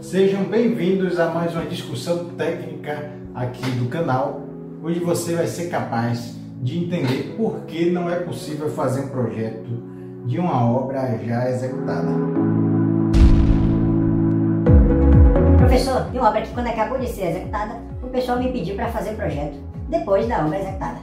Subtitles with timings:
[0.00, 4.40] Sejam bem-vindos a mais uma discussão técnica aqui do canal.
[4.82, 9.68] Hoje você vai ser capaz de entender por que não é possível fazer um projeto
[10.24, 12.08] de uma obra já executada.
[15.58, 18.88] Professor, de uma obra que quando acabou de ser executada, o pessoal me pediu para
[18.88, 19.58] fazer o projeto
[19.90, 20.98] depois da obra executada.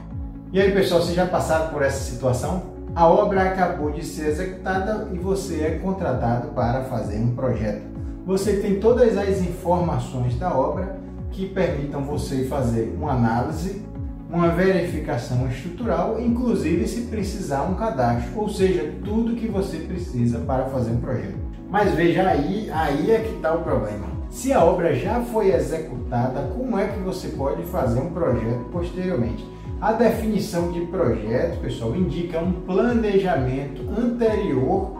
[0.52, 2.64] E aí, pessoal, vocês já passaram por essa situação?
[2.96, 7.97] A obra acabou de ser executada e você é contratado para fazer um projeto
[8.28, 11.00] você tem todas as informações da obra
[11.30, 13.82] que permitam você fazer uma análise,
[14.28, 20.66] uma verificação estrutural, inclusive se precisar um cadastro, ou seja, tudo que você precisa para
[20.66, 21.38] fazer um projeto.
[21.70, 24.04] Mas veja aí, aí é que está o problema.
[24.28, 29.42] Se a obra já foi executada, como é que você pode fazer um projeto posteriormente?
[29.80, 34.98] A definição de projeto, pessoal, indica um planejamento anterior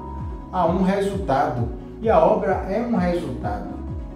[0.51, 3.69] a um resultado e a obra é um resultado.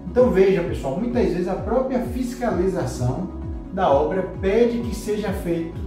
[0.09, 3.29] Então veja, pessoal, muitas vezes a própria fiscalização
[3.73, 5.79] da obra pede que seja feito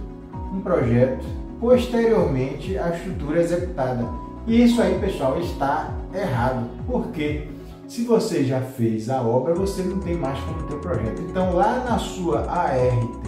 [0.53, 1.25] um projeto
[1.59, 4.05] posteriormente à estrutura executada.
[4.45, 6.69] E isso aí, pessoal, está errado.
[6.85, 7.47] Porque
[7.87, 11.21] se você já fez a obra, você não tem mais como ter o projeto.
[11.21, 13.25] Então, lá na sua ART,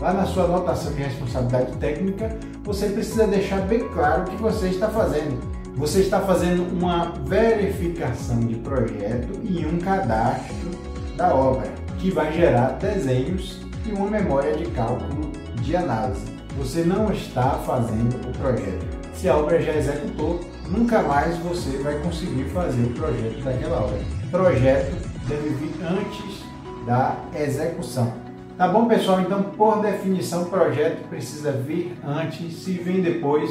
[0.00, 4.68] lá na sua anotação de responsabilidade técnica, você precisa deixar bem claro o que você
[4.68, 5.38] está fazendo
[5.76, 10.70] você está fazendo uma verificação de projeto e um cadastro
[11.16, 16.24] da obra, que vai gerar desenhos e uma memória de cálculo de análise.
[16.56, 18.86] Você não está fazendo o projeto.
[19.14, 23.98] Se a obra já executou, nunca mais você vai conseguir fazer o projeto daquela obra.
[24.30, 24.94] Projeto
[25.26, 26.44] deve vir antes
[26.86, 28.12] da execução.
[28.56, 29.20] Tá bom, pessoal?
[29.20, 32.54] Então, por definição, projeto precisa vir antes.
[32.58, 33.50] Se vem depois,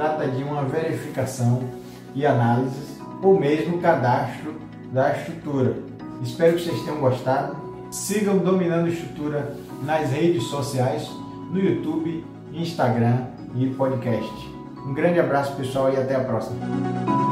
[0.00, 1.62] trata de uma verificação
[2.14, 4.54] e análise ou mesmo cadastro
[4.90, 5.76] da estrutura.
[6.22, 7.54] Espero que vocês tenham gostado.
[7.90, 11.06] Sigam Dominando Estrutura nas redes sociais,
[11.50, 14.48] no YouTube, Instagram e podcast.
[14.86, 17.29] Um grande abraço pessoal e até a próxima.